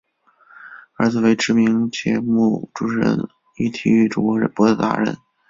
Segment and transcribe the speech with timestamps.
[0.95, 5.15] 儿子为知名节目主持人与体育主播傅达仁。